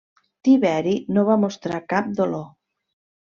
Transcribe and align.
Tiberi 0.47 0.93
no 1.17 1.25
va 1.27 1.37
mostrar 1.43 1.81
cap 1.95 2.09
dolor. 2.21 2.43